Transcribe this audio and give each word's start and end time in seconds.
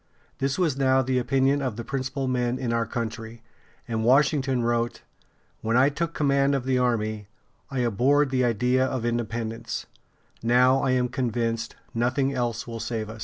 This 0.39 0.57
was 0.57 0.75
now 0.77 1.03
the 1.03 1.19
opinion 1.19 1.61
of 1.61 1.75
the 1.75 1.83
principal 1.83 2.27
men 2.27 2.57
in 2.57 2.73
our 2.73 2.87
country, 2.87 3.43
and 3.87 4.03
Washington 4.03 4.63
wrote: 4.63 5.03
"When 5.61 5.77
I 5.77 5.89
took 5.89 6.15
command 6.15 6.55
of 6.55 6.65
the 6.65 6.79
army, 6.79 7.27
I 7.69 7.81
abhorred 7.81 8.31
the 8.31 8.43
idea 8.43 8.83
of 8.83 9.05
independence; 9.05 9.85
now 10.41 10.79
I 10.79 10.89
am 10.89 11.07
convinced 11.07 11.75
nothing 11.93 12.33
else 12.33 12.65
will 12.65 12.79
save 12.79 13.11
us." 13.11 13.19